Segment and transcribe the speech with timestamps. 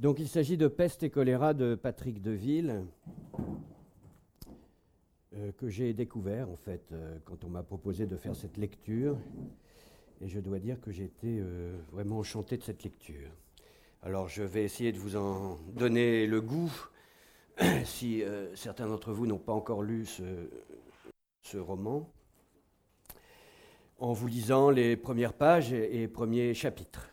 [0.00, 2.86] Donc il s'agit de Peste et choléra de Patrick Deville,
[5.36, 9.18] euh, que j'ai découvert en fait euh, quand on m'a proposé de faire cette lecture.
[10.22, 13.28] Et je dois dire que j'ai été euh, vraiment enchanté de cette lecture.
[14.02, 16.72] Alors je vais essayer de vous en donner le goût,
[17.84, 18.22] si
[18.54, 22.10] certains d'entre vous n'ont pas encore lu ce, roman,
[23.98, 27.09] en vous lisant les premières pages et premiers chapitres.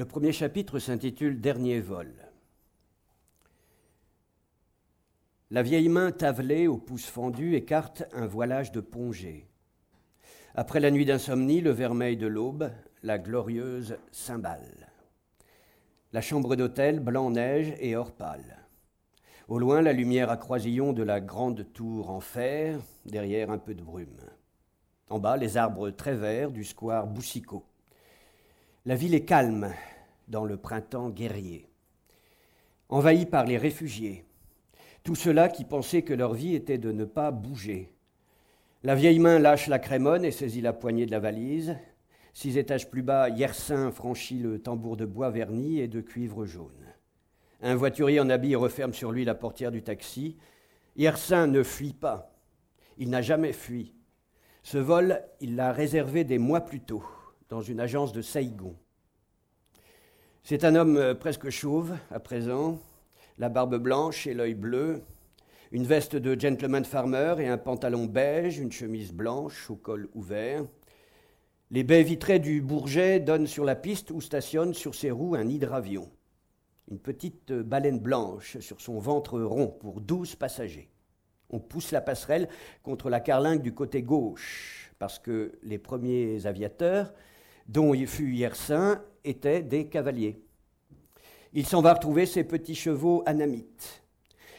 [0.00, 2.14] Le premier chapitre s'intitule Dernier vol.
[5.50, 9.46] La vieille main tavelée au pouce fendu écarte un voilage de pongée.
[10.54, 12.70] Après la nuit d'insomnie, le vermeil de l'aube,
[13.02, 14.88] la glorieuse cymbale.
[16.14, 18.56] La chambre d'hôtel, blanc-neige et or pâle.
[19.48, 23.74] Au loin, la lumière à croisillon de la grande tour en fer, derrière un peu
[23.74, 24.30] de brume.
[25.10, 27.69] En bas, les arbres très verts du square Boussicot.
[28.86, 29.74] La ville est calme
[30.28, 31.68] dans le printemps guerrier,
[32.88, 34.24] envahie par les réfugiés,
[35.04, 37.92] tous ceux-là qui pensaient que leur vie était de ne pas bouger.
[38.82, 41.76] La vieille main lâche la crémonne et saisit la poignée de la valise.
[42.32, 46.86] Six étages plus bas, Yersin franchit le tambour de bois verni et de cuivre jaune.
[47.60, 50.38] Un voiturier en habit referme sur lui la portière du taxi.
[50.96, 52.34] Yersin ne fuit pas.
[52.96, 53.94] Il n'a jamais fui.
[54.62, 57.04] Ce vol, il l'a réservé des mois plus tôt
[57.50, 58.76] dans une agence de Saïgon.
[60.44, 62.78] C'est un homme euh, presque chauve à présent,
[63.38, 65.02] la barbe blanche et l'œil bleu,
[65.72, 70.64] une veste de gentleman farmer et un pantalon beige, une chemise blanche au col ouvert.
[71.72, 75.48] Les baies vitrées du Bourget donnent sur la piste où stationne sur ses roues un
[75.48, 76.08] hydravion.
[76.90, 80.88] Une petite baleine blanche sur son ventre rond pour douze passagers.
[81.50, 82.48] On pousse la passerelle
[82.82, 87.12] contre la carlingue du côté gauche parce que les premiers aviateurs
[87.70, 90.42] dont il fut Yersin, étaient des cavaliers.
[91.52, 94.02] Il s'en va retrouver ses petits chevaux anamites.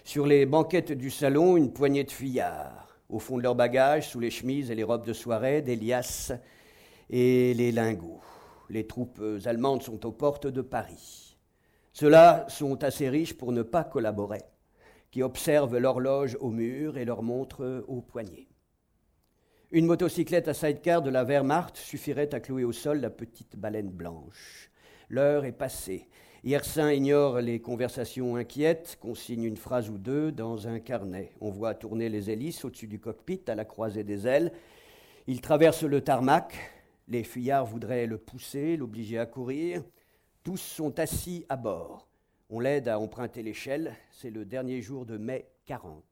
[0.05, 2.87] Sur les banquettes du salon, une poignée de fuyards.
[3.09, 6.31] Au fond de leurs bagages, sous les chemises et les robes de soirée, des liasses
[7.09, 8.21] et les lingots.
[8.69, 11.37] Les troupes allemandes sont aux portes de Paris.
[11.91, 14.43] Ceux-là sont assez riches pour ne pas collaborer,
[15.11, 18.47] qui observent l'horloge au mur et leur montrent au poignet.
[19.73, 23.89] Une motocyclette à sidecar de la Wehrmacht suffirait à clouer au sol la petite baleine
[23.89, 24.69] blanche.
[25.07, 26.09] L'heure est passée.
[26.43, 31.31] Yersin ignore les conversations inquiètes, consigne une phrase ou deux dans un carnet.
[31.39, 34.51] On voit tourner les hélices au-dessus du cockpit à la croisée des ailes.
[35.25, 36.53] Il traverse le tarmac.
[37.07, 39.81] Les fuyards voudraient le pousser, l'obliger à courir.
[40.43, 42.09] Tous sont assis à bord.
[42.49, 43.95] On l'aide à emprunter l'échelle.
[44.11, 46.10] C'est le dernier jour de mai 40.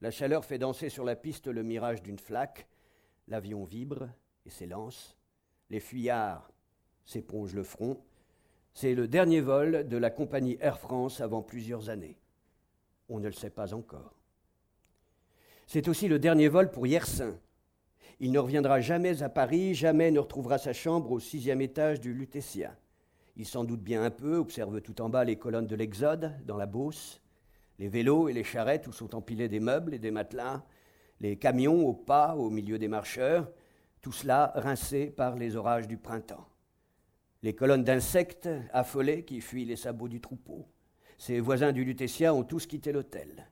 [0.00, 2.68] La chaleur fait danser sur la piste le mirage d'une flaque.
[3.26, 4.08] L'avion vibre
[4.46, 5.16] et s'élance.
[5.70, 6.50] Les fuyards
[7.04, 8.00] s'épongent le front.
[8.74, 12.16] C'est le dernier vol de la compagnie Air France avant plusieurs années.
[13.08, 14.14] On ne le sait pas encore.
[15.66, 17.36] C'est aussi le dernier vol pour Yersin.
[18.20, 22.14] Il ne reviendra jamais à Paris, jamais ne retrouvera sa chambre au sixième étage du
[22.14, 22.76] Lutetia.
[23.36, 26.56] Il s'en doute bien un peu, observe tout en bas les colonnes de l'Exode dans
[26.56, 27.20] la Beauce
[27.78, 30.64] les vélos et les charrettes où sont empilés des meubles et des matelas,
[31.20, 33.50] les camions au pas au milieu des marcheurs,
[34.00, 36.48] tout cela rincé par les orages du printemps.
[37.42, 40.68] Les colonnes d'insectes affolés qui fuient les sabots du troupeau.
[41.18, 43.48] Ses voisins du Lutetia ont tous quitté l'hôtel.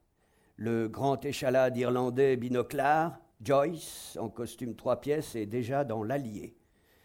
[0.57, 6.57] Le grand échalade irlandais binoclard, Joyce, en costume trois pièces, est déjà dans l'Allier.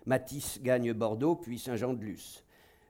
[0.05, 2.43] Matisse gagne Bordeaux, puis Saint-Jean-de-Luz.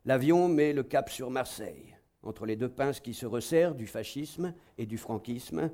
[0.05, 4.53] L'avion met le cap sur Marseille entre les deux pinces qui se resserrent du fascisme
[4.77, 5.71] et du franquisme,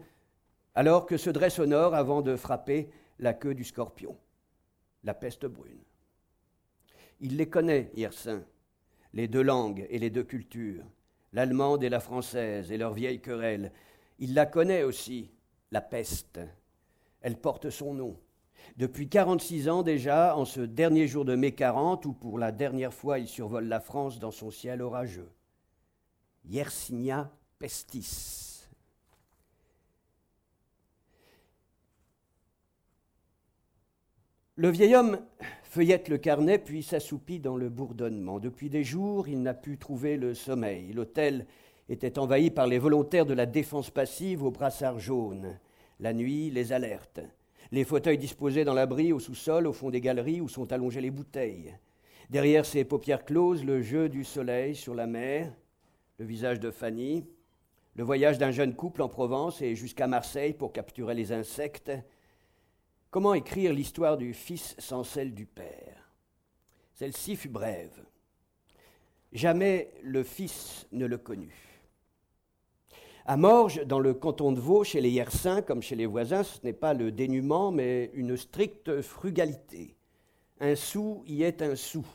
[0.75, 4.15] alors que se dresse au nord avant de frapper la queue du scorpion,
[5.03, 5.81] la peste brune.
[7.19, 8.43] Il les connaît, Yersin,
[9.13, 10.85] les deux langues et les deux cultures,
[11.33, 13.71] l'allemande et la française et leurs vieilles querelles.
[14.19, 15.31] Il la connaît aussi,
[15.71, 16.39] la peste.
[17.21, 18.19] Elle porte son nom.
[18.75, 22.93] Depuis 46 ans déjà, en ce dernier jour de mai 40, où pour la dernière
[22.93, 25.29] fois il survole la France dans son ciel orageux.
[26.49, 27.29] Yersinia
[27.59, 28.67] pestis.
[34.55, 35.19] Le vieil homme
[35.63, 38.39] feuillette le carnet puis s'assoupit dans le bourdonnement.
[38.39, 40.93] Depuis des jours, il n'a pu trouver le sommeil.
[40.93, 41.45] L'hôtel
[41.89, 45.59] était envahi par les volontaires de la défense passive aux brassards jaunes.
[45.99, 47.19] La nuit, les alertes.
[47.71, 51.11] Les fauteuils disposés dans l'abri au sous-sol, au fond des galeries où sont allongées les
[51.11, 51.75] bouteilles.
[52.29, 55.53] Derrière ses paupières closes, le jeu du soleil sur la mer,
[56.17, 57.25] le visage de Fanny,
[57.95, 61.91] le voyage d'un jeune couple en Provence et jusqu'à Marseille pour capturer les insectes,
[63.09, 66.11] Comment écrire l'histoire du fils sans celle du père?
[66.93, 68.03] Celle-ci fut brève.
[69.31, 71.81] Jamais le fils ne le connut.
[73.25, 76.59] À Morges, dans le canton de Vaud, chez les Yersins comme chez les voisins, ce
[76.63, 79.95] n'est pas le dénuement, mais une stricte frugalité.
[80.59, 82.05] Un sou y est un sou.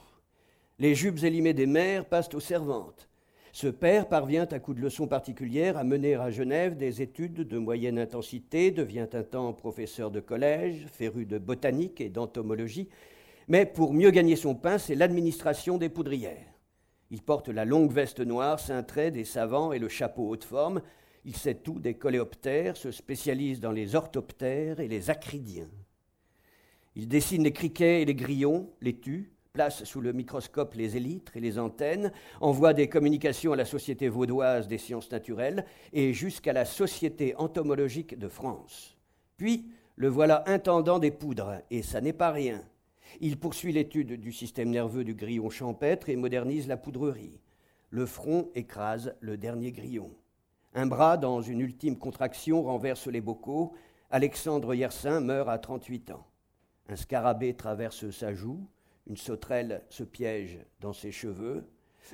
[0.79, 3.09] Les jupes élimées des mères passent aux servantes.
[3.55, 7.59] Ce père parvient, à coup de leçons particulières, à mener à Genève des études de
[7.59, 12.89] moyenne intensité, devient un temps professeur de collège, féru de botanique et d'entomologie,
[13.49, 16.55] mais pour mieux gagner son pain, c'est l'administration des poudrières.
[17.11, 20.81] Il porte la longue veste noire cintrée des savants et le chapeau haute forme,
[21.27, 25.69] il sait tout des coléoptères, se spécialise dans les orthoptères et les acridiens.
[26.97, 31.37] Il dessine les criquets et les grillons, les tue, place sous le microscope les élytres
[31.37, 32.11] et les antennes,
[32.41, 38.19] envoie des communications à la Société vaudoise des sciences naturelles et jusqu'à la Société entomologique
[38.19, 38.97] de France.
[39.37, 39.67] Puis,
[39.97, 42.63] le voilà intendant des poudres, et ça n'est pas rien.
[43.21, 47.39] Il poursuit l'étude du système nerveux du grillon champêtre et modernise la poudrerie.
[47.91, 50.13] Le front écrase le dernier grillon.
[50.73, 53.75] Un bras, dans une ultime contraction, renverse les bocaux.
[54.11, 56.27] Alexandre Yersin meurt à 38 ans.
[56.89, 58.67] Un scarabée traverse sa joue,
[59.07, 61.65] une sauterelle se piège dans ses cheveux,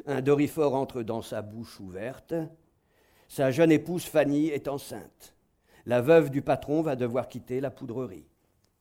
[0.06, 2.34] un dorifort entre dans sa bouche ouverte.
[3.28, 5.34] Sa jeune épouse Fanny est enceinte.
[5.86, 8.26] La veuve du patron va devoir quitter la poudrerie.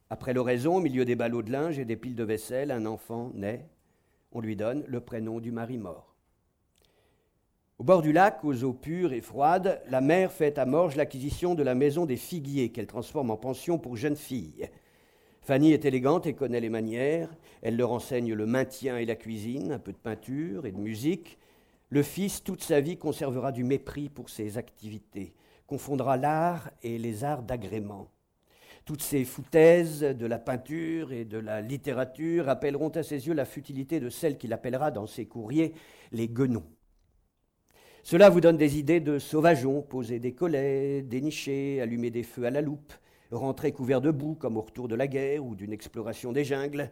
[0.10, 3.32] Après l'oraison, au milieu des ballots de linge et des piles de vaisselle, un enfant
[3.34, 3.68] naît.
[4.32, 6.16] On lui donne le prénom du mari mort.
[7.80, 11.56] Au bord du lac, aux eaux pures et froides, la mère fait à Morges l'acquisition
[11.56, 14.70] de la maison des figuiers qu'elle transforme en pension pour jeunes filles.
[15.48, 17.30] Fanny est élégante et connaît les manières.
[17.62, 21.38] Elle leur enseigne le maintien et la cuisine, un peu de peinture et de musique.
[21.90, 25.34] Le fils, toute sa vie, conservera du mépris pour ses activités,
[25.66, 28.12] confondra l'art et les arts d'agrément.
[28.84, 33.46] Toutes ces foutaises de la peinture et de la littérature rappelleront à ses yeux la
[33.46, 35.74] futilité de celle qu'il appellera dans ses courriers
[36.12, 36.68] les guenons.
[38.04, 42.52] Cela vous donne des idées de sauvageons, poser des collets, dénicher, allumer des feux à
[42.52, 42.92] la loupe,
[43.32, 46.92] rentrer couvert de boue comme au retour de la guerre ou d'une exploration des jungles.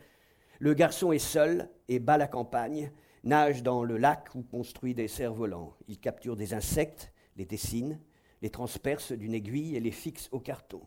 [0.60, 2.92] Le garçon est seul et bat la campagne,
[3.24, 5.74] nage dans le lac ou construit des cerfs-volants.
[5.88, 8.00] Il capture des insectes, les dessine,
[8.42, 10.82] les transperce d'une aiguille et les fixe au carton.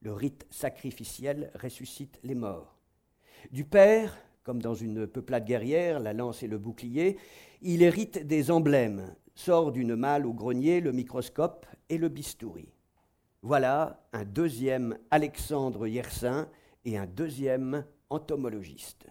[0.00, 2.76] Le rite sacrificiel ressuscite les morts.
[3.50, 7.16] Du père, comme dans une peuplade guerrière, la lance et le bouclier,
[7.62, 12.73] il hérite des emblèmes, sort d'une malle au grenier le microscope et le bistouri.
[13.46, 16.48] Voilà un deuxième Alexandre Yersin
[16.86, 19.04] et un deuxième entomologiste.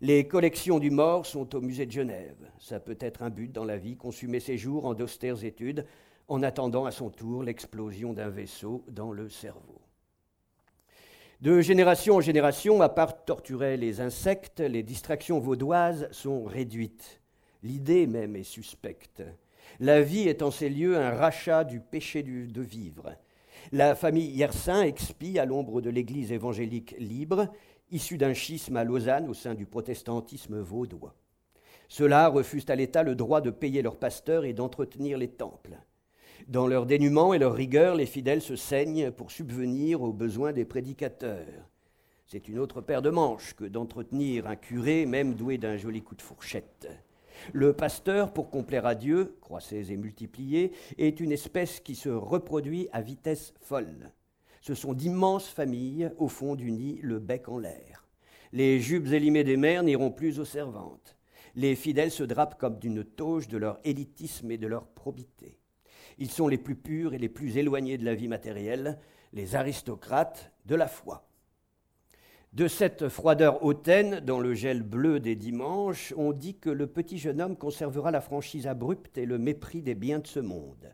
[0.00, 2.50] Les collections du mort sont au musée de Genève.
[2.58, 5.86] Ça peut être un but dans la vie, consumer ses jours en d'austères études,
[6.26, 9.80] en attendant à son tour l'explosion d'un vaisseau dans le cerveau.
[11.40, 17.20] De génération en génération, à part torturer les insectes, les distractions vaudoises sont réduites.
[17.62, 19.22] L'idée même est suspecte.
[19.78, 23.16] La vie est en ces lieux un rachat du péché de vivre.
[23.70, 27.48] La famille Yersin expie à l'ombre de l'Église évangélique libre,
[27.90, 31.14] issue d'un schisme à Lausanne au sein du protestantisme vaudois.
[31.88, 35.78] Ceux-là refusent à l'État le droit de payer leurs pasteurs et d'entretenir les temples.
[36.48, 40.64] Dans leur dénuement et leur rigueur, les fidèles se saignent pour subvenir aux besoins des
[40.64, 41.68] prédicateurs.
[42.26, 46.14] C'est une autre paire de manches que d'entretenir un curé, même doué d'un joli coup
[46.14, 46.88] de fourchette.
[47.52, 52.88] Le pasteur, pour complaire à Dieu, croissez et multipliez, est une espèce qui se reproduit
[52.92, 54.12] à vitesse folle.
[54.60, 58.06] Ce sont d'immenses familles au fond du nid, le bec en l'air.
[58.52, 61.16] Les jupes élimées des mères n'iront plus aux servantes.
[61.54, 65.58] Les fidèles se drapent comme d'une toge de leur élitisme et de leur probité.
[66.18, 68.98] Ils sont les plus purs et les plus éloignés de la vie matérielle,
[69.32, 71.26] les aristocrates de la foi.
[72.52, 77.16] De cette froideur hautaine, dans le gel bleu des dimanches, on dit que le petit
[77.16, 80.92] jeune homme conservera la franchise abrupte et le mépris des biens de ce monde.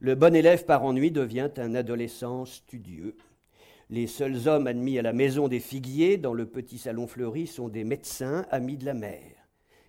[0.00, 3.16] Le bon élève par ennui devient un adolescent studieux.
[3.88, 7.70] Les seuls hommes admis à la maison des figuiers, dans le petit salon fleuri, sont
[7.70, 9.22] des médecins amis de la mer.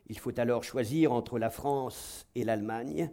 [0.08, 3.10] Il faut alors choisir entre la France et l'Allemagne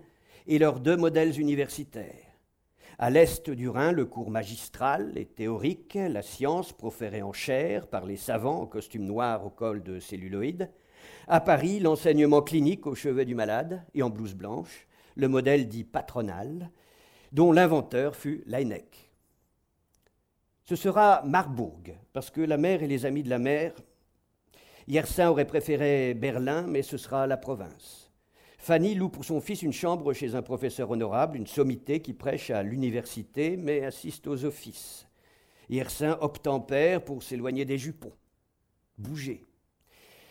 [0.47, 2.30] et leurs deux modèles universitaires.
[3.03, 8.05] À l'est du Rhin, le cours magistral et théorique, la science proférée en chair par
[8.05, 10.71] les savants en costume noir au col de celluloïd.
[11.27, 15.85] À Paris, l'enseignement clinique au chevet du malade et en blouse blanche, le modèle dit
[15.85, 16.71] patronal,
[17.33, 19.11] dont l'inventeur fut Laennec.
[20.65, 21.81] Ce sera Marbourg,
[22.13, 23.73] parce que la mer et les amis de la mer.
[24.89, 28.10] Yersin aurait préféré Berlin, mais ce sera la province.
[28.61, 32.51] Fanny loue pour son fils une chambre chez un professeur honorable, une sommité qui prêche
[32.51, 35.09] à l'université mais assiste aux offices.
[35.71, 38.13] Yersin obtempère pour s'éloigner des jupons.
[38.99, 39.47] Bouger.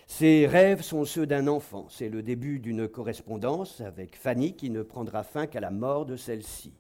[0.06, 1.88] Ses rêves sont ceux d'un enfant.
[1.90, 6.16] C'est le début d'une correspondance avec Fanny qui ne prendra fin qu'à la mort de
[6.16, 6.76] celle-ci.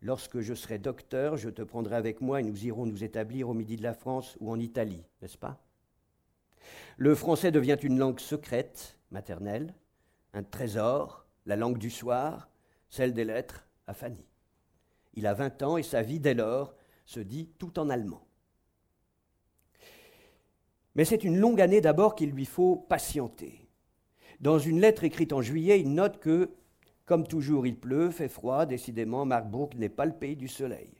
[0.00, 3.54] Lorsque je serai docteur, je te prendrai avec moi et nous irons nous établir au
[3.54, 5.60] midi de la France ou en Italie, n'est-ce pas?
[6.96, 9.74] Le français devient une langue secrète, maternelle,
[10.38, 12.48] un trésor, la langue du soir,
[12.88, 14.24] celle des lettres à Fanny.
[15.14, 16.74] Il a 20 ans et sa vie dès lors
[17.06, 18.24] se dit tout en allemand.
[20.94, 23.68] Mais c'est une longue année d'abord qu'il lui faut patienter.
[24.40, 26.50] Dans une lettre écrite en juillet, il note que,
[27.04, 30.97] comme toujours, il pleut, fait froid, décidément, Marburg n'est pas le pays du soleil.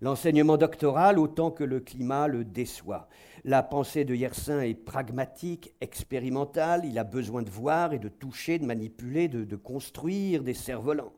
[0.00, 3.08] L'enseignement doctoral, autant que le climat, le déçoit.
[3.44, 8.60] La pensée de Yersin est pragmatique, expérimentale, il a besoin de voir et de toucher,
[8.60, 11.12] de manipuler, de, construire des cerfs-volants.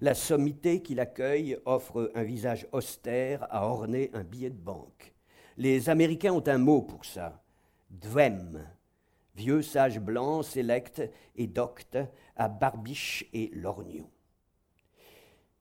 [0.00, 5.14] La sommité qui l'accueille offre un visage austère à orner un billet de banque.
[5.56, 7.44] Les Américains ont un mot pour ça,
[7.90, 8.66] dwem,
[9.36, 11.02] vieux sage blanc, sélect
[11.36, 11.98] et docte
[12.34, 14.10] à Barbiche et Lorgnon.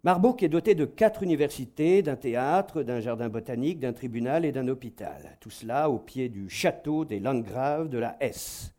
[0.06, 4.68] Marbourg est doté de quatre universités, d'un théâtre, d'un jardin botanique, d'un tribunal et d'un
[4.68, 5.38] hôpital.
[5.40, 8.74] Tout cela au pied du château des Landgraves de la Hesse.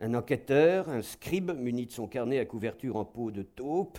[0.00, 3.98] Un enquêteur, un scribe muni de son carnet à couverture en peau de taupe,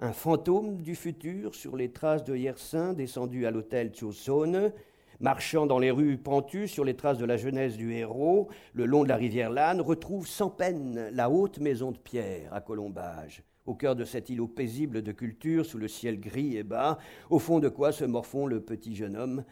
[0.00, 4.72] un fantôme du futur sur les traces de Yersin descendu à l'hôtel Tchosone,
[5.20, 9.04] marchant dans les rues pentues sur les traces de la jeunesse du héros, le long
[9.04, 13.74] de la rivière Lannes, retrouve sans peine la haute maison de pierre à Colombage, au
[13.74, 16.98] cœur de cet îlot paisible de culture, sous le ciel gris et bas,
[17.30, 19.44] au fond de quoi se morfond le petit jeune homme,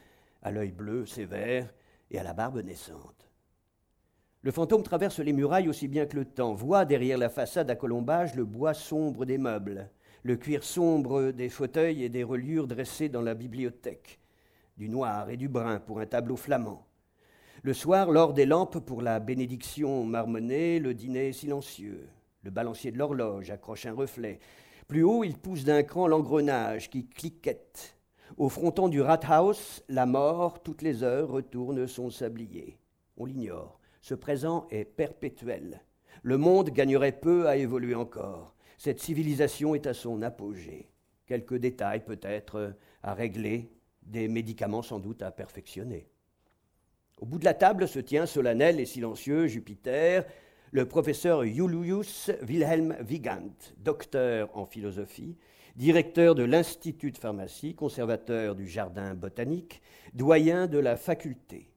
[0.43, 1.73] à l'œil bleu sévère
[2.11, 3.29] et à la barbe naissante.
[4.43, 7.77] Le fantôme traverse les murailles aussi bien que le temps, voit derrière la façade à
[7.77, 9.91] Colombage le bois sombre des meubles,
[10.23, 14.21] le cuir sombre des fauteuils et des reliures dressées dans la bibliothèque,
[14.77, 16.87] du noir et du brun pour un tableau flamand.
[17.63, 22.07] Le soir, l'or des lampes pour la bénédiction marmonnée, le dîner silencieux.
[22.45, 24.39] Le balancier de l'horloge accroche un reflet.
[24.87, 27.97] Plus haut, il pousse d'un cran l'engrenage qui cliquette.
[28.37, 32.79] Au fronton du Rathaus, la mort, toutes les heures, retourne son sablier.
[33.17, 33.81] On l'ignore.
[34.03, 35.81] Ce présent est perpétuel.
[36.23, 38.55] Le monde gagnerait peu à évoluer encore.
[38.77, 40.91] Cette civilisation est à son apogée.
[41.27, 43.71] Quelques détails peut-être à régler,
[44.03, 46.11] des médicaments sans doute à perfectionner.
[47.21, 50.27] Au bout de la table se tient solennel et silencieux Jupiter,
[50.75, 55.37] le professeur Julius Wilhelm Wigand, docteur en philosophie,
[55.77, 59.83] directeur de l'Institut de pharmacie, conservateur du jardin botanique,
[60.15, 61.71] doyen de la faculté.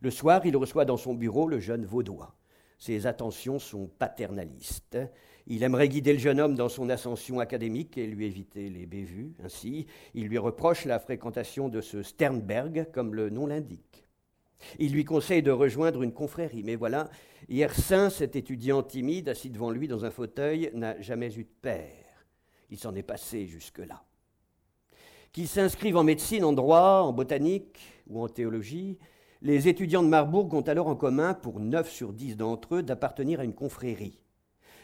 [0.00, 2.36] Le soir, il reçoit dans son bureau le jeune Vaudois.
[2.78, 4.96] Ses attentions sont paternalistes.
[5.46, 9.34] Il aimerait guider le jeune homme dans son ascension académique et lui éviter les bévues.
[9.44, 14.07] Ainsi, il lui reproche la fréquentation de ce Sternberg, comme le nom l'indique.
[14.78, 16.62] Il lui conseille de rejoindre une confrérie.
[16.64, 17.10] Mais voilà,
[17.48, 22.26] Yersin, cet étudiant timide, assis devant lui dans un fauteuil, n'a jamais eu de père.
[22.70, 24.02] Il s'en est passé jusque-là.
[25.32, 28.98] Qu'il s'inscrive en médecine, en droit, en botanique ou en théologie,
[29.40, 33.38] les étudiants de Marbourg ont alors en commun, pour neuf sur dix d'entre eux, d'appartenir
[33.40, 34.18] à une confrérie.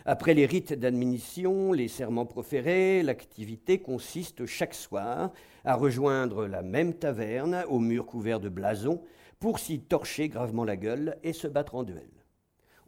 [0.07, 5.33] Après les rites d'admission, les serments proférés, l'activité consiste chaque soir
[5.65, 9.03] à rejoindre la même taverne aux murs couverts de blasons
[9.45, 12.09] pour s'y torcher gravement la gueule et se battre en duel.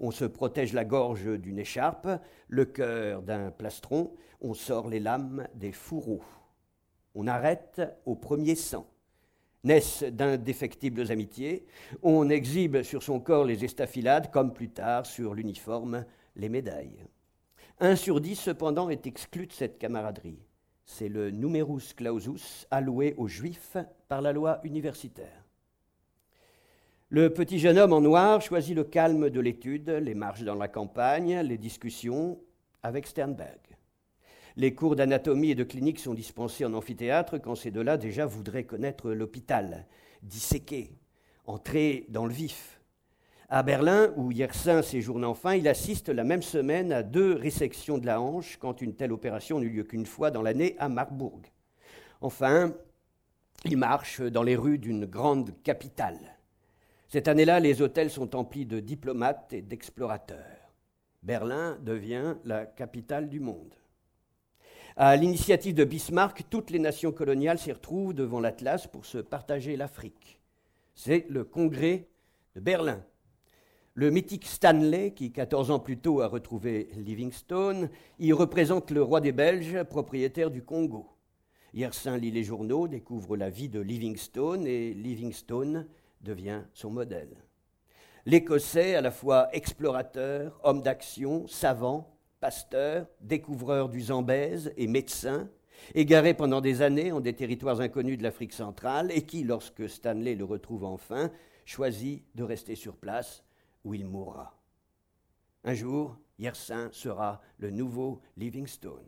[0.01, 2.09] On se protège la gorge d'une écharpe,
[2.49, 6.25] le cœur d'un plastron, on sort les lames des fourreaux.
[7.15, 8.91] On arrête au premier sang.
[9.65, 11.67] Naissent d'indéfectibles amitiés,
[12.03, 17.05] on exhibe sur son corps les estafilades comme plus tard sur l'uniforme les médailles.
[17.81, 20.41] Un sur dix, cependant, est exclu de cette camaraderie.
[20.87, 23.77] C'est le numerus clausus alloué aux juifs
[24.09, 25.46] par la loi universitaire.
[27.09, 30.67] Le petit jeune homme en noir choisit le calme de l'étude, les marches dans la
[30.67, 32.37] campagne, les discussions
[32.83, 33.61] avec Sternberg.
[34.57, 38.65] Les cours d'anatomie et de clinique sont dispensés en amphithéâtre quand ces deux-là déjà voudraient
[38.65, 39.87] connaître l'hôpital,
[40.25, 40.99] disséquer,
[41.47, 42.81] entrer dans le vif.
[43.49, 48.07] À Berlin, où Yersin séjourne enfin, il assiste la même semaine à deux résections de
[48.07, 51.43] la hanche quand une telle opération n'eut lieu qu'une fois dans l'année à Marbourg.
[52.21, 52.75] Enfin,
[53.65, 56.36] il marche dans les rues d'une grande capitale.
[57.09, 60.73] Cette année-là, les hôtels sont emplis de diplomates et d'explorateurs.
[61.23, 63.75] Berlin devient la capitale du monde.
[64.97, 69.77] À l'initiative de Bismarck, toutes les nations coloniales s'y retrouvent devant l'Atlas pour se partager
[69.77, 70.41] l'Afrique.
[70.95, 72.09] C'est le congrès
[72.55, 73.03] de Berlin
[73.97, 79.23] le mythique Stanley, qui 14 ans plus tôt a retrouvé Livingstone, y représente le roi
[79.23, 81.07] des Belges, propriétaire du Congo.
[81.73, 85.87] Yersin lit les journaux, découvre la vie de Livingstone et Livingstone
[86.21, 87.37] devient son modèle.
[88.25, 95.49] L'Écossais, à la fois explorateur, homme d'action, savant, pasteur, découvreur du Zambèze et médecin,
[95.95, 100.35] égaré pendant des années en des territoires inconnus de l'Afrique centrale et qui, lorsque Stanley
[100.35, 101.31] le retrouve enfin,
[101.65, 103.45] choisit de rester sur place
[103.85, 104.61] où il mourra.
[105.65, 109.07] Un jour, Yersin sera le nouveau Livingstone.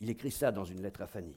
[0.00, 1.36] Il écrit ça dans une lettre à Fanny.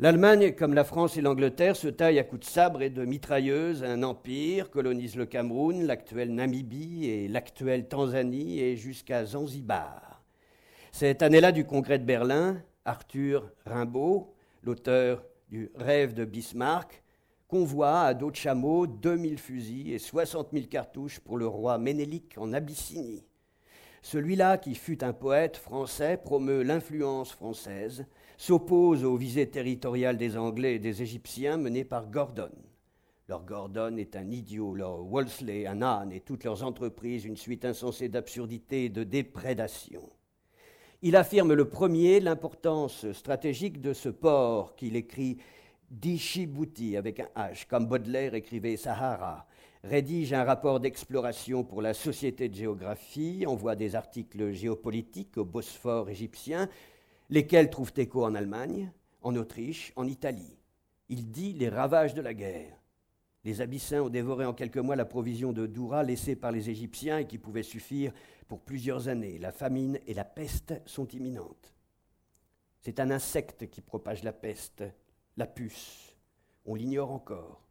[0.00, 3.84] L'Allemagne, comme la France et l'Angleterre, se taille à coups de sabre et de mitrailleuses
[3.84, 10.20] un empire, colonise le Cameroun, l'actuelle Namibie et l'actuelle Tanzanie et jusqu'à Zanzibar.
[10.90, 14.34] Cette année-là du congrès de Berlin, Arthur Rimbaud,
[14.64, 17.00] l'auteur du Rêve de Bismarck,
[17.46, 22.34] convoie à dos de chameau 2000 fusils et 60 000 cartouches pour le roi Ménélique
[22.36, 23.24] en Abyssinie.
[24.02, 30.76] Celui-là, qui fut un poète français, promeut l'influence française, s'oppose aux visées territoriales des Anglais
[30.76, 32.50] et des Égyptiens menées par Gordon.
[33.28, 37.64] Leur Gordon est un idiot, leur Wolseley un âne, et toutes leurs entreprises une suite
[37.64, 40.10] insensée d'absurdités et de déprédations.
[41.00, 45.38] Il affirme le premier l'importance stratégique de ce port qu'il écrit
[46.02, 49.46] Djibouti avec un H, comme Baudelaire écrivait Sahara,
[49.84, 56.08] rédige un rapport d'exploration pour la Société de géographie, envoie des articles géopolitiques au Bosphore
[56.08, 56.68] égyptien,
[57.30, 60.58] lesquels trouvent écho en Allemagne, en Autriche, en Italie.
[61.08, 62.80] Il dit les ravages de la guerre.
[63.44, 67.18] Les Abyssins ont dévoré en quelques mois la provision de Doura laissée par les Égyptiens
[67.18, 68.12] et qui pouvait suffire
[68.48, 69.38] pour plusieurs années.
[69.38, 71.74] La famine et la peste sont imminentes.
[72.80, 74.84] C'est un insecte qui propage la peste,
[75.36, 76.16] la puce.
[76.64, 77.62] On l'ignore encore.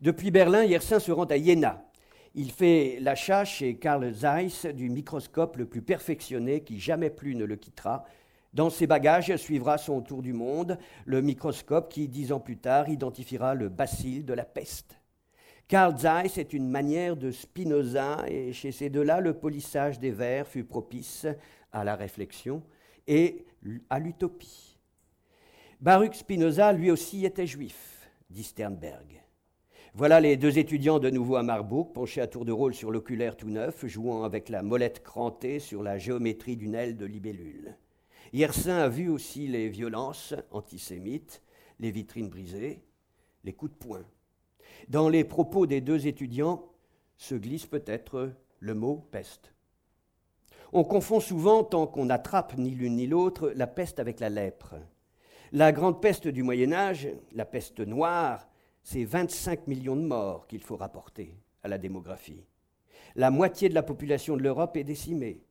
[0.00, 1.87] Depuis Berlin, Yersin se rend à Iéna.
[2.40, 7.44] Il fait l'achat chez Carl Zeiss du microscope le plus perfectionné qui jamais plus ne
[7.44, 8.04] le quittera.
[8.54, 12.88] Dans ses bagages suivra son tour du monde, le microscope qui, dix ans plus tard,
[12.88, 15.00] identifiera le bacille de la peste.
[15.66, 20.46] Carl Zeiss est une manière de Spinoza, et chez ces deux-là, le polissage des vers
[20.46, 21.26] fut propice
[21.72, 22.62] à la réflexion
[23.08, 23.46] et
[23.90, 24.78] à l'utopie.
[25.80, 29.24] Baruch Spinoza, lui aussi, était juif, dit Sternberg.
[29.98, 33.36] Voilà les deux étudiants de nouveau à Marbourg, penchés à tour de rôle sur l'oculaire
[33.36, 37.74] tout neuf, jouant avec la molette crantée sur la géométrie d'une aile de libellule.
[38.32, 41.42] Yersin a vu aussi les violences antisémites,
[41.80, 42.80] les vitrines brisées,
[43.42, 44.04] les coups de poing.
[44.88, 46.64] Dans les propos des deux étudiants
[47.16, 48.30] se glisse peut-être
[48.60, 49.52] le mot peste.
[50.72, 54.76] On confond souvent, tant qu'on n'attrape ni l'une ni l'autre, la peste avec la lèpre.
[55.50, 58.48] La grande peste du Moyen Âge, la peste noire,
[58.82, 62.44] c'est 25 millions de morts qu'il faut rapporter à la démographie.
[63.16, 65.42] La moitié de la population de l'Europe est décimée.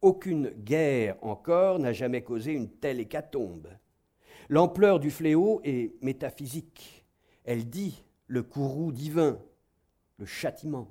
[0.00, 3.68] Aucune guerre encore n'a jamais causé une telle hécatombe.
[4.48, 7.04] L'ampleur du fléau est métaphysique.
[7.44, 9.38] Elle dit le courroux divin,
[10.18, 10.88] le châtiment.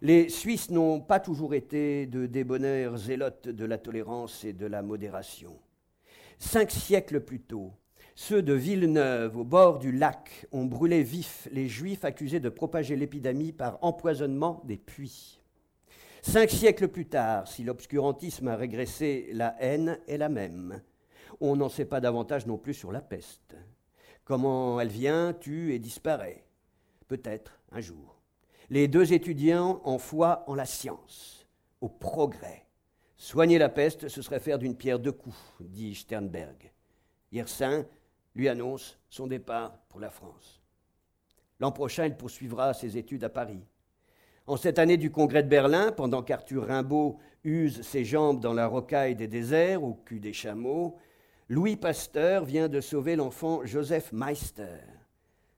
[0.00, 4.82] Les Suisses n'ont pas toujours été de débonnaires zélotes de la tolérance et de la
[4.82, 5.58] modération.
[6.38, 7.72] Cinq siècles plus tôt,
[8.14, 12.94] ceux de Villeneuve, au bord du lac, ont brûlé vifs les Juifs accusés de propager
[12.94, 15.40] l'épidémie par empoisonnement des puits.
[16.22, 20.80] Cinq siècles plus tard, si l'obscurantisme a régressé, la haine est la même.
[21.40, 23.56] On n'en sait pas davantage non plus sur la peste.
[24.24, 26.46] Comment elle vient, tue et disparaît?
[27.08, 28.22] Peut-être un jour.
[28.70, 31.46] Les deux étudiants en foi en la science,
[31.80, 32.64] au progrès.
[33.16, 36.72] Soigner la peste, ce serait faire d'une pierre deux coups, dit Sternberg.
[37.32, 37.84] Yersin
[38.34, 40.60] lui annonce son départ pour la France.
[41.60, 43.64] L'an prochain, il poursuivra ses études à Paris.
[44.46, 48.66] En cette année du congrès de Berlin, pendant qu'Arthur Rimbaud use ses jambes dans la
[48.66, 50.98] rocaille des déserts, au cul des chameaux,
[51.48, 54.80] Louis Pasteur vient de sauver l'enfant Joseph Meister.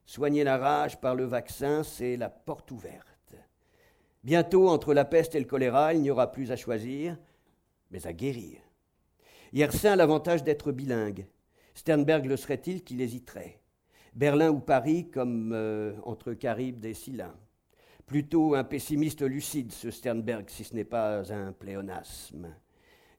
[0.05, 3.35] Soigner la rage par le vaccin, c'est la porte ouverte.
[4.23, 7.17] Bientôt, entre la peste et le choléra, il n'y aura plus à choisir,
[7.91, 8.61] mais à guérir.
[9.53, 11.27] Yersin a l'avantage d'être bilingue.
[11.77, 13.61] Sternberg le serait-il qu'il hésiterait?
[14.15, 17.35] Berlin ou Paris comme euh, entre Charybde et Scylla
[18.07, 22.49] Plutôt un pessimiste lucide, ce Sternberg, si ce n'est pas un pléonasme.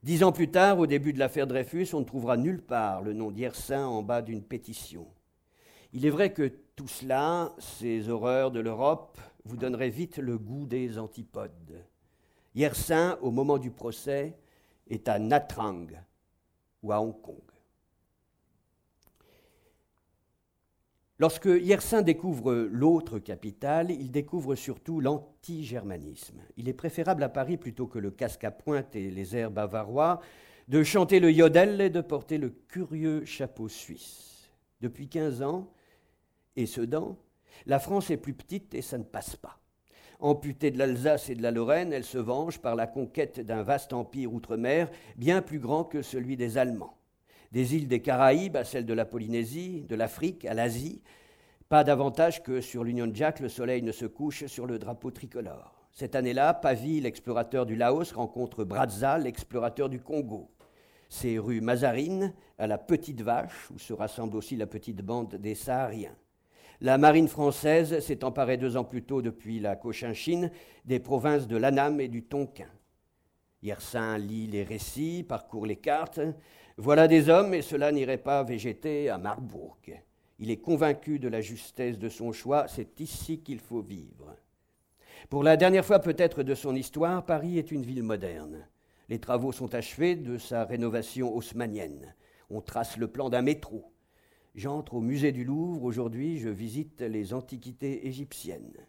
[0.02, 3.12] Dix ans plus tard, au début de l'affaire Dreyfus, on ne trouvera nulle part le
[3.12, 5.06] nom d'Yersin en bas d'une pétition.
[5.92, 10.66] Il est vrai que tout cela, ces horreurs de l'Europe, vous donnerait vite le goût
[10.66, 11.84] des antipodes.
[12.56, 14.36] Yersin, au moment du procès,
[14.90, 15.86] est à Natrang
[16.82, 17.47] ou à Hong Kong.
[21.20, 26.40] Lorsque Yersin découvre l'autre capitale, il découvre surtout l'anti-germanisme.
[26.56, 30.20] Il est préférable à Paris plutôt que le casque à pointe et les airs bavarois
[30.68, 34.50] de chanter le yodel et de porter le curieux chapeau suisse.
[34.80, 35.72] Depuis 15 ans,
[36.54, 37.16] et Sedan,
[37.66, 39.58] la France est plus petite et ça ne passe pas.
[40.20, 43.92] Amputée de l'Alsace et de la Lorraine, elle se venge par la conquête d'un vaste
[43.92, 46.97] empire outre-mer, bien plus grand que celui des Allemands.
[47.52, 51.02] Des îles des Caraïbes à celles de la Polynésie, de l'Afrique à l'Asie,
[51.68, 55.74] pas davantage que sur l'Union Jack, le soleil ne se couche sur le drapeau tricolore.
[55.92, 60.50] Cette année-là, Pavie, l'explorateur du Laos, rencontre Brazza, l'explorateur du Congo.
[61.08, 65.54] C'est rue Mazarine, à la Petite Vache, où se rassemble aussi la petite bande des
[65.54, 66.16] Sahariens.
[66.80, 70.50] La marine française s'est emparée deux ans plus tôt depuis la Cochinchine
[70.84, 72.70] des provinces de l'Anam et du Tonkin.
[73.62, 76.20] Yersin lit les récits, parcourt les cartes.
[76.80, 79.76] Voilà des hommes, et cela n'irait pas végéter à Marbourg.
[80.38, 84.36] Il est convaincu de la justesse de son choix, c'est ici qu'il faut vivre.
[85.28, 88.64] Pour la dernière fois peut-être de son histoire, Paris est une ville moderne.
[89.08, 92.14] Les travaux sont achevés de sa rénovation haussmanienne.
[92.48, 93.92] On trace le plan d'un métro.
[94.54, 95.82] J'entre au musée du Louvre.
[95.82, 98.86] Aujourd'hui, je visite les antiquités égyptiennes.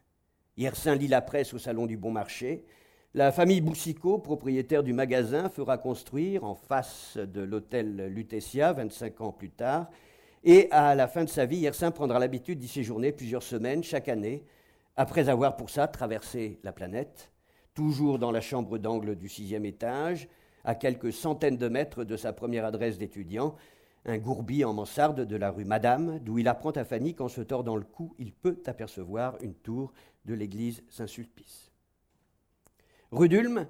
[0.57, 2.65] Yersin lit la presse au salon du Bon Marché.
[3.15, 9.31] La famille Boussicot, propriétaire du magasin, fera construire en face de l'hôtel Lutetia 25 ans
[9.31, 9.89] plus tard.
[10.43, 14.09] Et à la fin de sa vie, Yersin prendra l'habitude d'y séjourner plusieurs semaines chaque
[14.09, 14.43] année,
[14.95, 17.31] après avoir pour ça traversé la planète,
[17.73, 20.29] toujours dans la chambre d'angle du sixième étage,
[20.63, 23.55] à quelques centaines de mètres de sa première adresse d'étudiant,
[24.05, 27.41] un gourbi en mansarde de la rue Madame, d'où il apprend à Fanny qu'en se
[27.41, 29.93] tordant le cou, il peut apercevoir une tour
[30.25, 31.68] de l'église Saint-Sulpice.
[33.11, 33.65] Rue d'Ulm,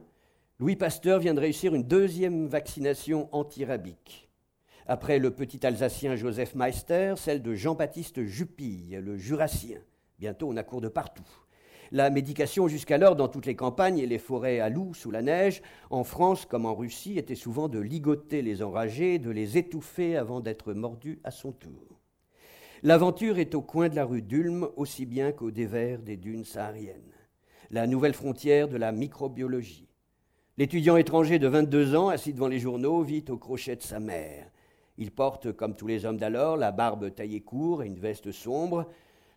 [0.60, 4.30] Louis Pasteur vient de réussir une deuxième vaccination antirabique.
[4.86, 9.80] Après le petit Alsacien Joseph Meister, celle de Jean-Baptiste Jupille, le Jurassien.
[10.20, 11.24] Bientôt, on a cours de partout.
[11.94, 15.62] La médication jusqu'alors dans toutes les campagnes et les forêts à loups sous la neige,
[15.90, 20.42] en France comme en Russie, était souvent de ligoter les enragés, de les étouffer avant
[20.42, 22.02] d'être mordus à son tour.
[22.84, 27.14] L'aventure est au coin de la rue d'Ulm aussi bien qu'au dévers des dunes sahariennes,
[27.72, 29.88] la nouvelle frontière de la microbiologie.
[30.58, 34.52] L'étudiant étranger de 22 ans, assis devant les journaux, vit au crochet de sa mère.
[34.98, 38.88] Il porte, comme tous les hommes d'alors, la barbe taillée court et une veste sombre,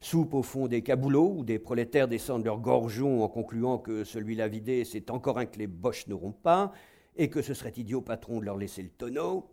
[0.01, 4.49] soupe au fond des caboulots où des prolétaires descendent leurs gorgeons en concluant que celui-là
[4.49, 6.73] vidé, c'est encore un que les boches n'auront pas,
[7.15, 9.52] et que ce serait idiot patron de leur laisser le tonneau.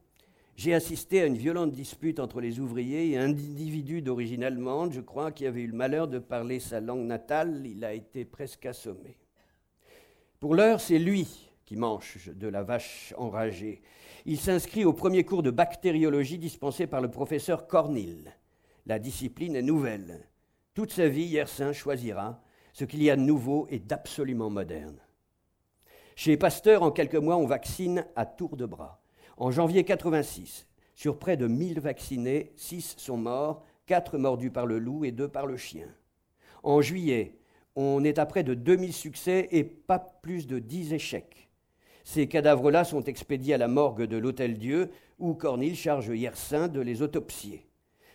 [0.59, 4.99] J'ai assisté à une violente dispute entre les ouvriers et un individu d'origine allemande, je
[4.99, 7.65] crois, qui avait eu le malheur de parler sa langue natale.
[7.65, 9.17] Il a été presque assommé.
[10.41, 13.81] Pour l'heure, c'est lui qui mange de la vache enragée.
[14.25, 18.35] Il s'inscrit au premier cours de bactériologie dispensé par le professeur Cornil.
[18.85, 20.27] La discipline est nouvelle.
[20.73, 22.43] Toute sa vie, Yersin choisira
[22.73, 24.99] ce qu'il y a de nouveau et d'absolument moderne.
[26.17, 28.98] Chez Pasteur, en quelques mois, on vaccine à tour de bras.
[29.39, 34.80] En janvier 86, sur près de 1000 vaccinés, 6 sont morts, 4 mordus par le
[34.80, 35.88] loup et 2 par le chien.
[36.62, 37.39] En juillet,
[37.78, 41.49] on est à près de 2000 succès et pas plus de 10 échecs.
[42.04, 46.82] Ces cadavres-là sont expédiés à la morgue de l'Hôtel Dieu, où Cornille charge Yersin de
[46.82, 47.65] les autopsier.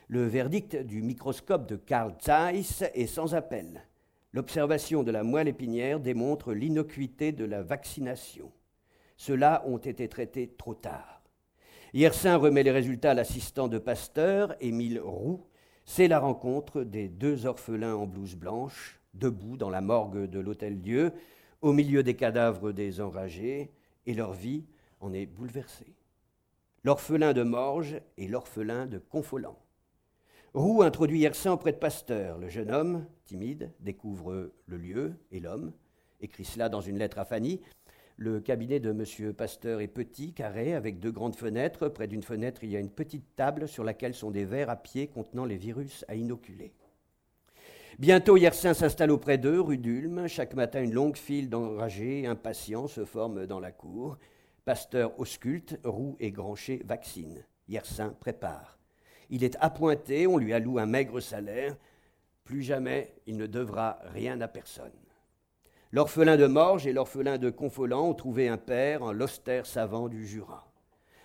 [0.09, 3.87] Le verdict du microscope de Carl Zeiss est sans appel.
[4.35, 8.53] L'observation de la moelle épinière démontre l'innocuité de la vaccination.
[9.17, 11.14] Ceux-là ont été traités trop tard.
[11.95, 15.47] Yersin remet les résultats à l'assistant de Pasteur, Émile Roux.
[15.85, 20.81] C'est la rencontre des deux orphelins en blouse blanche, debout dans la morgue de l'Hôtel
[20.81, 21.13] Dieu,
[21.63, 23.71] au milieu des cadavres des enragés,
[24.07, 24.65] et leur vie
[24.99, 25.95] en est bouleversée.
[26.83, 29.61] L'orphelin de Morges et l'orphelin de Confolant.
[30.53, 32.39] Roux introduit Yersin auprès de Pasteur.
[32.39, 35.73] Le jeune homme, timide, découvre le lieu et l'homme,
[36.21, 37.61] écrit cela dans une lettre à Fanny.
[38.17, 39.33] Le cabinet de M.
[39.33, 41.89] Pasteur est petit, carré, avec deux grandes fenêtres.
[41.89, 44.77] Près d'une fenêtre, il y a une petite table sur laquelle sont des verres à
[44.77, 46.73] pied contenant les virus à inoculer.
[47.99, 50.29] Bientôt, Yersin s'installe auprès d'eux, rue d'Ulm.
[50.29, 54.17] Chaque matin, une longue file d'enragés impatients se forme dans la cour.
[54.65, 57.45] Pasteur ausculte, Roux et Grancher vaccinent.
[57.69, 58.79] Yersin prépare.
[59.29, 61.77] Il est appointé, on lui alloue un maigre salaire.
[62.45, 64.93] Plus jamais il ne devra rien à personne.
[65.95, 70.27] L'orphelin de Morges et l'orphelin de Confolant ont trouvé un père en l'austère savant du
[70.27, 70.69] Jura.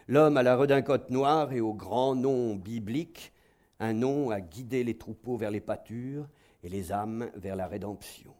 [0.07, 3.33] L'homme à la redincote noire et au grand nom biblique,
[3.79, 6.27] un nom à guider les troupeaux vers les pâtures
[6.61, 8.35] et les âmes vers la rédemption.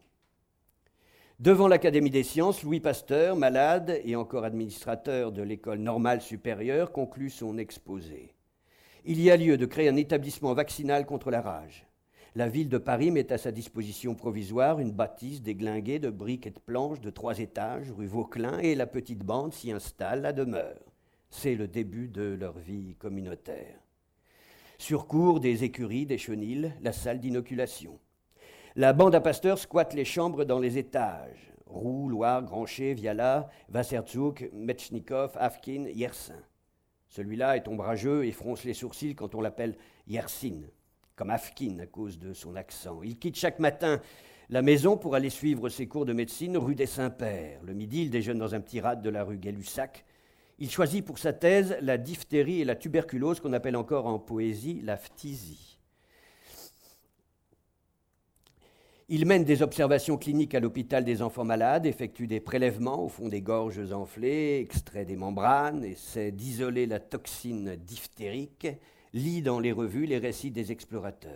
[1.40, 7.30] Devant l'Académie des sciences, Louis Pasteur, malade et encore administrateur de l'école normale supérieure, conclut
[7.30, 8.36] son exposé
[9.04, 11.86] il y a lieu de créer un établissement vaccinal contre la rage.
[12.36, 16.52] La ville de Paris met à sa disposition provisoire une bâtisse déglinguée de briques et
[16.52, 20.78] de planches de trois étages, rue Vauquelin, et la petite bande s'y installe à demeure.
[21.28, 23.80] C'est le début de leur vie communautaire.
[24.78, 27.98] Sur cours des écuries, des chenilles, la salle d'inoculation.
[28.76, 31.52] La bande à pasteurs squatte les chambres dans les étages.
[31.66, 36.42] Roux, Loire, Grancher, Viala, Wasserzug, Metchnikov, Afkin, Yersin.
[37.08, 40.62] Celui-là est ombrageux et fronce les sourcils quand on l'appelle Yersin,
[41.20, 43.02] comme Afkin à cause de son accent.
[43.02, 44.00] Il quitte chaque matin
[44.48, 47.60] la maison pour aller suivre ses cours de médecine rue des Saints-Pères.
[47.62, 50.06] Le midi, il déjeune dans un petit rade de la rue Gay-Lussac.
[50.58, 54.80] Il choisit pour sa thèse la diphtérie et la tuberculose qu'on appelle encore en poésie
[54.82, 55.78] la phtisie.
[59.10, 63.28] Il mène des observations cliniques à l'hôpital des enfants malades, effectue des prélèvements au fond
[63.28, 68.68] des gorges enflées, extrait des membranes, essaie d'isoler la toxine diphtérique,
[69.12, 71.32] lit dans les revues les récits des explorateurs.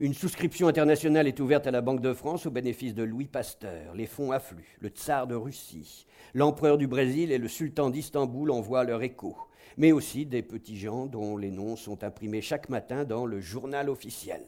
[0.00, 3.94] Une souscription internationale est ouverte à la Banque de France au bénéfice de Louis Pasteur.
[3.94, 4.76] Les fonds affluent.
[4.78, 9.36] Le tsar de Russie, l'empereur du Brésil et le sultan d'Istanbul envoient leur écho,
[9.76, 13.88] mais aussi des petits gens dont les noms sont imprimés chaque matin dans le journal
[13.88, 14.42] officiel.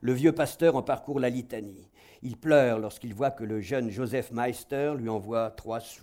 [0.00, 1.88] Le vieux pasteur en parcourt la litanie.
[2.22, 6.02] Il pleure lorsqu'il voit que le jeune Joseph Meister lui envoie trois sous.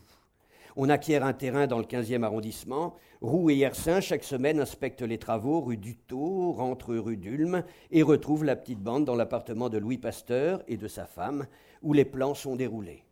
[0.77, 2.95] On acquiert un terrain dans le 15e arrondissement.
[3.21, 8.45] Roux et Yersin, chaque semaine, inspectent les travaux rue Dutot, rentrent rue d'Ulm et retrouvent
[8.45, 11.45] la petite bande dans l'appartement de Louis Pasteur et de sa femme,
[11.81, 13.03] où les plans sont déroulés.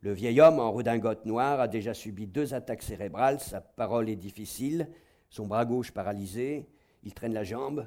[0.00, 4.16] Le vieil homme en redingote noire a déjà subi deux attaques cérébrales, sa parole est
[4.16, 4.88] difficile,
[5.30, 6.66] son bras gauche paralysé,
[7.04, 7.86] il traîne la jambe,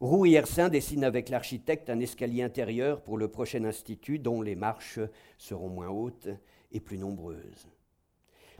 [0.00, 4.54] Roux et Yersin dessinent avec l'architecte un escalier intérieur pour le prochain institut dont les
[4.54, 5.00] marches
[5.36, 6.28] seront moins hautes
[6.72, 7.68] et plus nombreuses.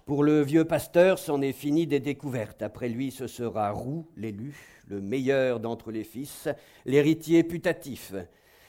[0.04, 2.62] Pour le vieux pasteur, c'en est fini des découvertes.
[2.62, 4.54] Après lui, ce sera Roux, l'élu,
[4.88, 6.48] le meilleur d'entre les fils,
[6.84, 8.14] l'héritier putatif.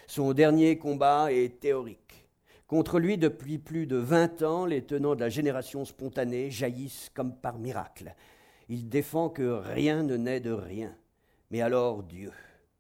[0.08, 2.28] Son dernier combat est théorique.
[2.68, 7.36] Contre lui, depuis plus de vingt ans, les tenants de la génération spontanée jaillissent comme
[7.36, 8.16] par miracle.
[8.70, 10.96] Il défend que rien ne naît de rien.
[11.50, 12.32] Mais alors Dieu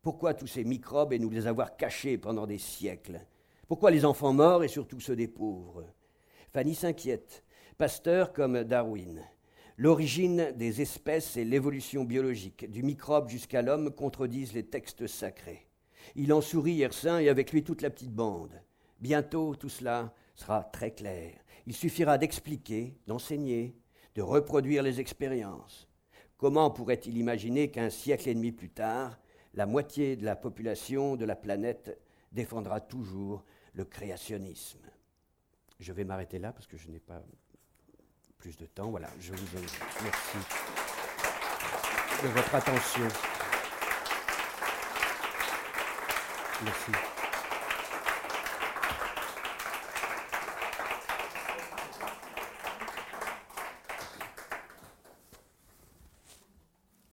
[0.02, 3.22] pourquoi tous ces microbes et nous les avoir cachés pendant des siècles?
[3.68, 5.86] Pourquoi les enfants morts et surtout ceux des pauvres?
[6.52, 7.44] Fanny s'inquiète.
[7.82, 9.24] Pasteur comme Darwin.
[9.76, 15.68] L'origine des espèces et l'évolution biologique, du microbe jusqu'à l'homme, contredisent les textes sacrés.
[16.14, 18.54] Il en sourit Yersin et avec lui toute la petite bande.
[19.00, 21.34] Bientôt tout cela sera très clair.
[21.66, 23.76] Il suffira d'expliquer, d'enseigner,
[24.14, 25.88] de reproduire les expériences.
[26.38, 29.18] Comment pourrait-il imaginer qu'un siècle et demi plus tard,
[29.56, 32.00] la moitié de la population de la planète
[32.32, 34.86] défendra toujours le créationnisme?
[35.80, 37.24] Je vais m'arrêter là parce que je n'ai pas
[38.42, 38.90] plus de temps.
[38.90, 40.38] Voilà, je vous remercie
[42.24, 43.08] de votre attention.
[46.64, 47.11] Merci.